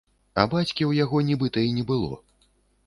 А 0.43 0.45
бацькі 0.53 0.71
ў 0.87 0.91
яго 1.03 1.23
нібыта 1.29 1.59
і 1.69 1.79
не 1.79 1.83
было. 1.95 2.13